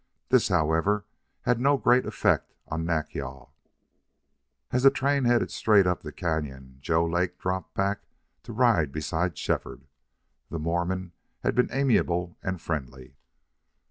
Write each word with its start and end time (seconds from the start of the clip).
This, 0.29 0.47
however, 0.47 1.05
had 1.43 1.59
no 1.59 1.77
great 1.77 2.07
effect 2.07 2.55
upon 2.65 2.85
Nack 2.87 3.13
yal. 3.13 3.53
As 4.71 4.81
the 4.81 4.89
train 4.89 5.25
headed 5.25 5.51
straight 5.51 5.85
up 5.85 6.01
the 6.01 6.11
cañon 6.11 6.79
Joe 6.79 7.05
Lake 7.05 7.37
dropped 7.37 7.75
back 7.75 8.01
to 8.41 8.51
ride 8.51 8.91
beside 8.91 9.37
Shefford. 9.37 9.85
The 10.49 10.57
Mormon 10.57 11.11
had 11.43 11.53
been 11.53 11.69
amiable 11.71 12.35
and 12.41 12.59
friendly. 12.59 13.15